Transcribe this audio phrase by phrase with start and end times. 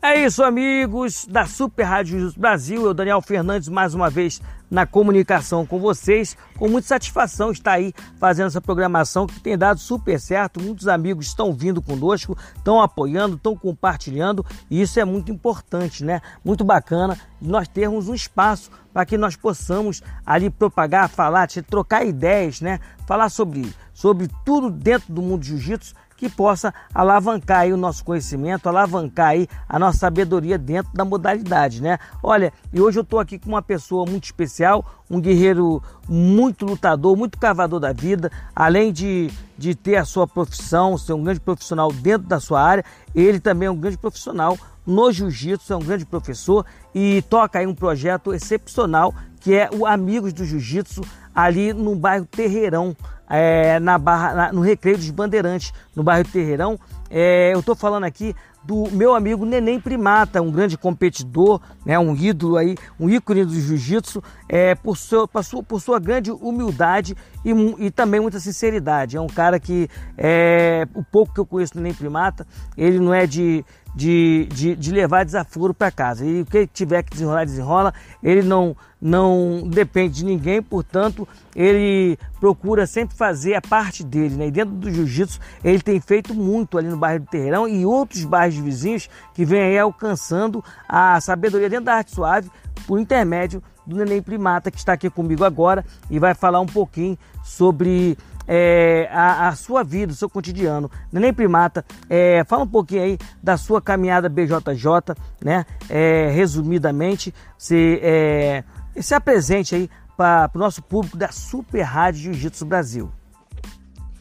[0.00, 2.86] É isso, amigos da Super Rádio Brasil.
[2.86, 4.40] Eu, Daniel Fernandes, mais uma vez
[4.70, 6.36] na comunicação com vocês.
[6.56, 10.62] Com muita satisfação estar aí fazendo essa programação que tem dado super certo.
[10.62, 16.20] Muitos amigos estão vindo conosco, estão apoiando, estão compartilhando e isso é muito importante, né?
[16.44, 22.60] Muito bacana nós termos um espaço para que nós possamos ali propagar, falar, trocar ideias,
[22.60, 22.80] né?
[23.06, 28.68] Falar sobre, sobre tudo dentro do mundo jiu-jitsu que possa alavancar aí o nosso conhecimento,
[28.68, 31.96] alavancar aí a nossa sabedoria dentro da modalidade, né?
[32.20, 37.16] Olha, e hoje eu estou aqui com uma pessoa muito especial, um guerreiro muito lutador,
[37.16, 41.92] muito cavador da vida, além de, de ter a sua profissão, ser um grande profissional
[41.92, 42.84] dentro da sua área,
[43.14, 47.66] ele também é um grande profissional no jiu-jitsu, é um grande professor e toca aí
[47.66, 51.02] um projeto excepcional que é o Amigos do Jiu-Jitsu
[51.34, 52.96] ali no bairro Terreirão,
[53.28, 56.80] é, na barra, na, no Recreio dos Bandeirantes, no bairro Terreirão.
[57.10, 62.14] É, eu estou falando aqui do meu amigo Neném Primata, um grande competidor, né, um
[62.14, 67.16] ídolo aí, um ícone do jiu-jitsu, é, por, seu, por, sua, por sua grande humildade
[67.44, 69.16] e, e, também muita sinceridade.
[69.16, 73.14] É um cara que, é, o pouco que eu conheço do Neném Primata, ele não
[73.14, 73.64] é de,
[73.98, 76.24] de, de, de levar desaforo para casa.
[76.24, 77.92] E o que tiver que desenrolar, desenrola.
[78.22, 84.36] Ele não, não depende de ninguém, portanto, ele procura sempre fazer a parte dele.
[84.36, 84.46] Né?
[84.46, 88.22] E dentro do jiu-jitsu, ele tem feito muito ali no bairro do Terreirão e outros
[88.22, 92.48] bairros vizinhos que vem aí alcançando a sabedoria dentro da arte suave
[92.86, 97.18] por intermédio do Neném Primata, que está aqui comigo agora e vai falar um pouquinho
[97.42, 98.16] sobre
[98.48, 100.90] é, a, a, sua vida, o seu cotidiano.
[101.12, 105.66] Neném Primata, é, fala um pouquinho aí da sua caminhada BJJ, né?
[105.90, 108.64] É, resumidamente, se, é,
[108.98, 113.12] se apresente aí para o nosso público da Super Rádio Jiu-Jitsu Brasil.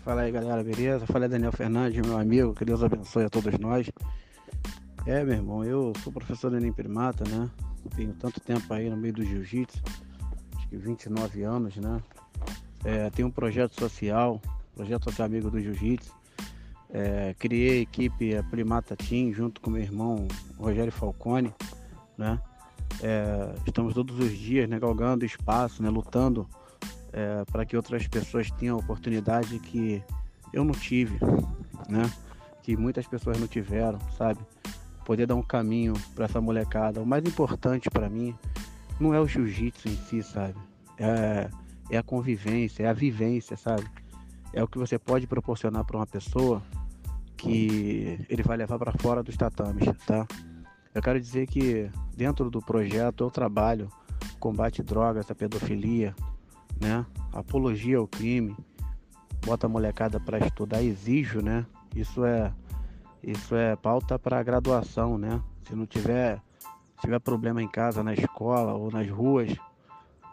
[0.03, 1.05] Fala aí galera, beleza?
[1.07, 3.89] Fala aí Daniel Fernandes, meu amigo, que Deus abençoe a todos nós.
[5.05, 7.49] É, meu irmão, eu sou professor Neném Primata, né?
[7.95, 9.81] Tenho tanto tempo aí no meio do jiu-jitsu,
[10.57, 12.01] acho que 29 anos, né?
[12.87, 14.41] É, tem um projeto social,
[14.73, 16.15] projeto social amigo do Jiu-Jitsu.
[16.89, 20.25] É, criei a equipe a Primata Team junto com meu irmão
[20.57, 21.53] Rogério Falcone,
[22.17, 22.41] né?
[23.03, 26.47] É, estamos todos os dias né, galgando espaço, né, lutando
[27.11, 30.01] é, para que outras pessoas tenham a oportunidade que
[30.53, 31.19] eu não tive,
[31.89, 32.09] né?
[32.63, 34.39] Que muitas pessoas não tiveram, sabe?
[35.03, 37.01] Poder dar um caminho para essa molecada.
[37.01, 38.33] O mais importante para mim
[38.97, 40.55] não é o jiu-jitsu em si, sabe?
[40.97, 41.49] É
[41.89, 43.85] é a convivência, é a vivência, sabe?
[44.53, 46.61] É o que você pode proporcionar para uma pessoa
[47.35, 50.27] que ele vai levar para fora dos tatames, tá?
[50.93, 53.89] Eu quero dizer que dentro do projeto eu trabalho
[54.39, 56.15] combate drogas, a pedofilia,
[56.79, 57.05] né?
[57.31, 58.55] Apologia ao crime,
[59.45, 61.65] bota a molecada para estudar, exijo, né?
[61.95, 62.51] Isso é
[63.23, 65.41] isso é pauta para graduação, né?
[65.67, 66.41] Se não tiver
[66.95, 69.55] se tiver problema em casa, na escola ou nas ruas,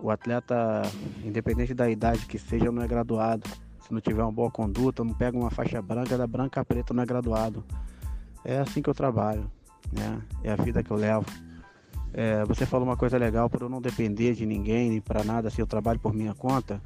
[0.04, 0.82] o atleta,
[1.24, 3.48] independente da idade que seja, não é graduado.
[3.80, 6.92] Se não tiver uma boa conduta, não pega uma faixa branca, da branca a preta
[6.92, 7.64] não é graduado.
[8.44, 9.50] É assim que eu trabalho,
[9.90, 10.20] né?
[10.42, 11.24] É a vida que eu levo.
[12.12, 15.48] É, você falou uma coisa legal, por eu não depender de ninguém, nem para nada,
[15.48, 16.82] se assim, eu trabalho por minha conta,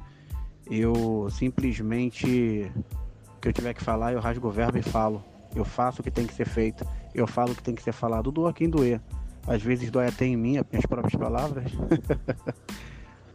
[0.71, 2.71] eu simplesmente,
[3.35, 5.21] o que eu tiver que falar, eu rasgo o verbo e falo.
[5.53, 7.91] Eu faço o que tem que ser feito, eu falo o que tem que ser
[7.91, 9.01] falado, doa quem doer.
[9.45, 11.69] Às vezes dói até em mim, as minhas próprias palavras.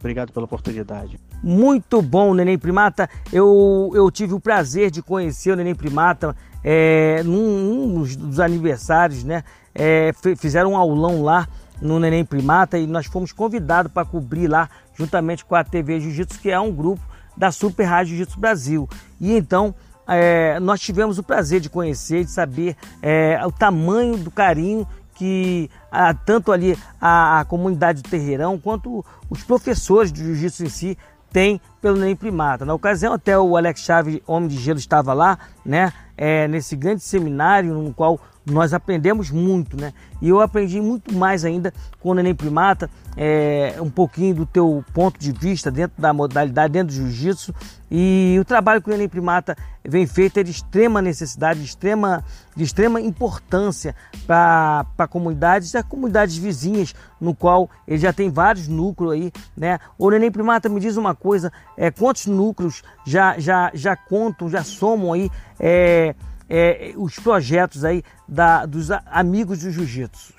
[0.05, 1.19] Obrigado pela oportunidade.
[1.41, 3.09] Muito bom, Neném Primata.
[3.33, 9.23] Eu, eu tive o prazer de conhecer o Neném Primata é, num, num dos aniversários,
[9.23, 9.43] né?
[9.73, 11.47] É, fizeram um aulão lá
[11.81, 16.39] no Neném Primata e nós fomos convidados para cobrir lá, juntamente com a TV Jiu-Jitsu,
[16.39, 17.01] que é um grupo
[17.35, 18.87] da Super Rádio Jiu-Jitsu Brasil.
[19.19, 19.73] E então
[20.07, 25.69] é, nós tivemos o prazer de conhecer, de saber é, o tamanho do carinho que
[25.91, 30.97] ah, tanto ali a, a, comunidade do Terreirão quanto os professores de jiu-jitsu em si
[31.31, 32.65] têm pelo Neném Primata.
[32.65, 37.01] Na ocasião até o Alex Chaves, Homem de Gelo, estava lá, né, é, nesse grande
[37.01, 39.91] seminário no qual nós aprendemos muito, né?
[40.21, 44.83] E eu aprendi muito mais ainda com o Neném Primata, é, um pouquinho do teu
[44.93, 47.53] ponto de vista dentro da modalidade, dentro do jiu-jitsu.
[47.89, 52.23] E o trabalho que o Neném Primata vem feito é de extrema necessidade, de extrema,
[52.55, 53.95] de extrema importância
[54.27, 59.79] para comunidades e comunidades vizinhas, no qual ele já tem vários núcleos aí, né?
[59.97, 64.63] O Neném Primata me diz uma coisa, é, quantos núcleos já, já, já contam, já
[64.63, 66.13] somam aí é,
[66.49, 70.33] é, os projetos aí da, dos amigos do jiu-jitsu?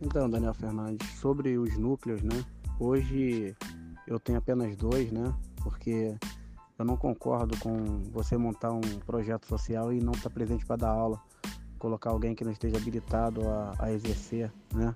[0.00, 2.44] Então, Daniel Fernandes, sobre os núcleos, né?
[2.78, 3.56] Hoje
[4.06, 5.32] eu tenho apenas dois, né?
[5.62, 6.14] Porque
[6.78, 10.76] eu não concordo com você montar um projeto social e não estar tá presente para
[10.76, 11.20] dar aula.
[11.78, 14.94] colocar alguém que não esteja habilitado a, a exercer, né?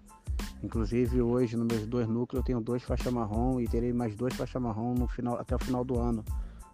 [0.62, 4.34] Inclusive hoje nos meus dois núcleos eu tenho dois faixa marrom e terei mais dois
[4.34, 6.22] faixa marrom no final, até o final do ano.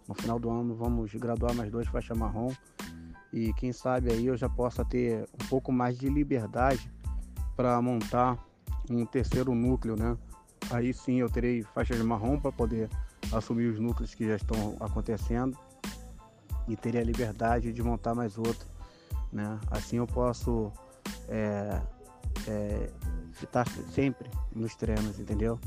[0.07, 2.51] No final do ano vamos graduar mais dois faixa marrom
[3.31, 6.91] e quem sabe aí eu já possa ter um pouco mais de liberdade
[7.55, 8.37] para montar
[8.89, 10.17] um terceiro núcleo, né?
[10.69, 12.89] Aí sim eu terei faixas marrom para poder
[13.31, 15.57] assumir os núcleos que já estão acontecendo
[16.67, 18.67] e teria a liberdade de montar mais outro,
[19.31, 19.59] né?
[19.71, 20.71] Assim eu posso
[21.27, 21.81] é,
[22.47, 22.89] é,
[23.41, 25.59] estar sempre nos treinos, entendeu?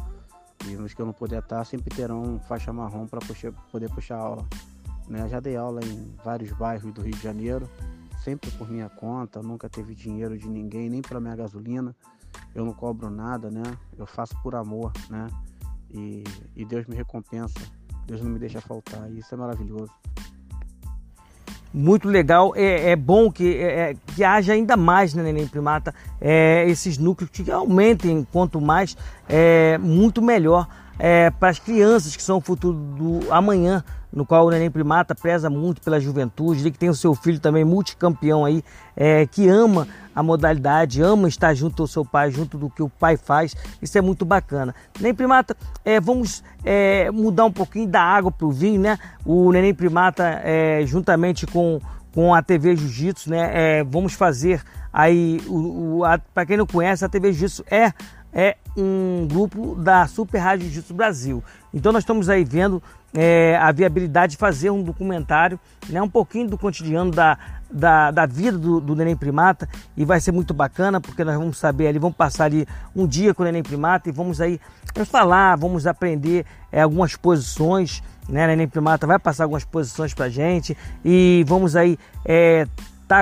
[0.67, 3.21] E nos que eu não puder estar, sempre terão faixa marrom para
[3.71, 4.47] poder puxar aula.
[5.11, 5.29] Né?
[5.29, 7.69] Já dei aula em vários bairros do Rio de Janeiro,
[8.23, 11.95] sempre por minha conta, nunca teve dinheiro de ninguém, nem para minha gasolina.
[12.55, 13.65] Eu não cobro nada, né?
[13.99, 15.27] Eu faço por amor, né?
[15.91, 16.23] E,
[16.55, 17.59] e Deus me recompensa,
[18.07, 19.91] Deus não me deixa faltar, e isso é maravilhoso
[21.73, 22.53] muito legal.
[22.57, 26.99] É, é bom que, é, é, que haja ainda mais né, Neném Primata, é, esses
[26.99, 28.97] núcleos que aumentem quanto mais,
[29.29, 30.69] é muito melhor
[31.01, 33.83] é, para as crianças que são o futuro do amanhã,
[34.13, 37.41] no qual o Neném Primata preza muito pela juventude, ele que tem o seu filho
[37.41, 38.63] também multicampeão aí,
[38.95, 42.89] é, que ama a modalidade, ama estar junto ao seu pai, junto do que o
[42.89, 44.75] pai faz, isso é muito bacana.
[44.99, 48.99] Neném Primata, é, vamos é, mudar um pouquinho da água para o vinho, né?
[49.25, 51.81] O Neném Primata, é, juntamente com,
[52.13, 53.51] com a TV Jiu-Jitsu, né?
[53.53, 54.63] É, vamos fazer
[54.93, 55.41] aí,
[56.35, 57.93] para quem não conhece, a TV Jiu-Jitsu é
[58.33, 61.43] é um grupo da Super Rádio Jiu-Jitsu Brasil.
[61.73, 62.83] Então nós estamos aí vendo
[63.15, 67.37] é, a viabilidade de fazer um documentário, né, um pouquinho do cotidiano da,
[67.71, 71.59] da, da vida do, do, Neném Primata e vai ser muito bacana porque nós vamos
[71.59, 74.61] saber ali, vamos passar ali um dia com o Neném Primata e vamos aí
[75.07, 80.77] falar, vamos aprender é, algumas posições, né, Neném Primata vai passar algumas posições pra gente
[81.05, 82.67] e vamos aí é,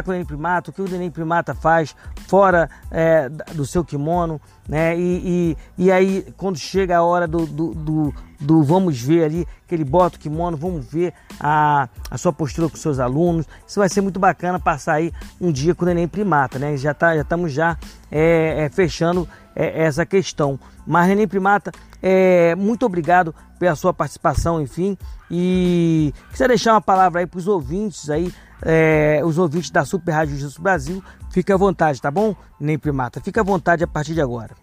[0.07, 1.97] o Neném Primata, o que o Neném Primata faz
[2.27, 4.97] fora é, do seu kimono, né?
[4.99, 9.49] E, e, e, aí, quando chega a hora do, do, do, do, vamos ver ali,
[9.67, 13.47] que ele bota o kimono, vamos ver a, a sua postura com seus alunos.
[13.67, 16.77] Isso vai ser muito bacana passar aí um dia com o Neném Primata, né?
[16.77, 17.79] Já, tá, já estamos já
[18.11, 19.27] é, é, fechando
[19.57, 20.61] é, essa questão.
[20.87, 24.97] Mas, Neném Primata, é, muito obrigado pela sua participação, enfim.
[25.31, 28.33] E quiser deixar uma palavra aí para os ouvintes aí
[28.63, 32.35] é, os ouvintes da Super Rádio Justiça Brasil, fique à vontade, tá bom?
[32.59, 34.55] Nem primata, fique à vontade a partir de agora.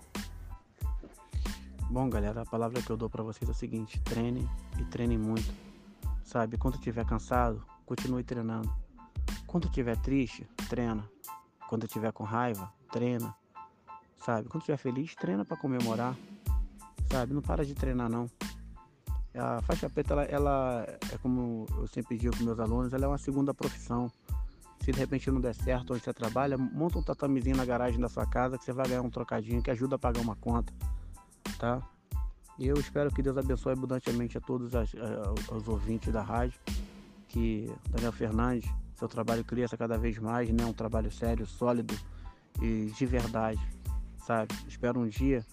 [1.89, 5.17] Bom, galera, a palavra que eu dou para vocês é o seguinte: treine e treine
[5.17, 5.53] muito.
[6.23, 8.69] Sabe, quando estiver cansado, continue treinando.
[9.47, 11.07] Quando estiver triste, treina.
[11.69, 13.33] Quando estiver com raiva, treina.
[14.25, 16.15] Sabe, quando estiver feliz, treina para comemorar.
[17.11, 18.29] Sabe, não para de treinar não.
[19.37, 23.07] A faixa preta, ela, ela, é como eu sempre digo para meus alunos, ela é
[23.07, 24.09] uma segunda profissão.
[24.79, 28.07] Se de repente não der certo onde você trabalha, monta um tatamezinho na garagem da
[28.07, 30.71] sua casa que você vai ganhar um trocadinho que ajuda a pagar uma conta,
[31.57, 31.81] tá?
[32.59, 34.91] Eu espero que Deus abençoe abundantemente a todos as,
[35.51, 36.59] os ouvintes da rádio,
[37.27, 40.65] que Daniel Fernandes, seu trabalho cresça cada vez mais, né?
[40.65, 41.93] Um trabalho sério, sólido
[42.61, 43.59] e de verdade,
[44.25, 44.53] sabe?
[44.67, 45.43] Espero um dia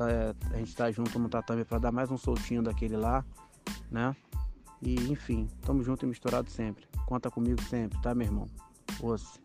[0.00, 3.24] tá, a gente tá junto no tatame para dar mais um soltinho daquele lá,
[3.90, 4.16] né?
[4.80, 6.86] E enfim, tamo junto e misturado sempre.
[7.06, 8.46] Conta comigo sempre, tá, meu irmão?
[9.02, 9.38] Osse.